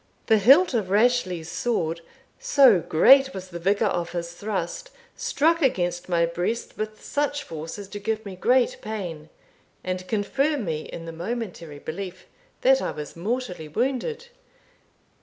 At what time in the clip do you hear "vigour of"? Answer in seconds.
3.59-4.13